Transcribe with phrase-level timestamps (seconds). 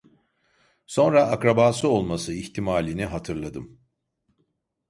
[0.85, 3.79] Sonra akrabası olması ihtimalini hatırladım.